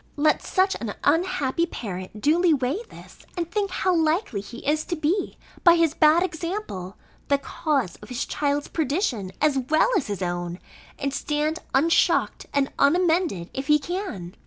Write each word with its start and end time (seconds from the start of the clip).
Let 0.15 0.41
such 0.41 0.75
an 0.81 0.95
unhappy 1.03 1.67
parent 1.67 2.19
duly 2.21 2.55
weigh 2.55 2.81
this, 2.89 3.19
and 3.37 3.51
think 3.51 3.69
how 3.69 3.93
likely 3.93 4.41
he 4.41 4.65
is 4.67 4.83
to 4.85 4.95
be, 4.95 5.37
by 5.63 5.75
his 5.75 5.93
bad 5.93 6.23
example, 6.23 6.95
the 7.27 7.37
cause 7.37 7.97
of 7.97 8.09
his 8.09 8.25
child's 8.25 8.67
perdition, 8.67 9.31
as 9.41 9.59
well 9.59 9.89
as 9.95 10.07
his 10.07 10.23
own, 10.23 10.57
and 10.97 11.13
stand 11.13 11.59
unshocked 11.75 12.47
and 12.51 12.71
unamended, 12.79 13.51
if 13.53 13.67
he 13.67 13.77
can! 13.77 14.33